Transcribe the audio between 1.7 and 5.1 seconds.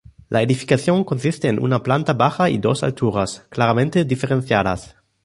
planta baja y dos alturas, claramente diferenciadas.